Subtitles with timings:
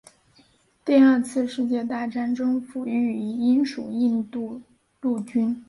[0.83, 4.59] 第二次世界大战中服役于英属印度
[4.99, 5.55] 陆军。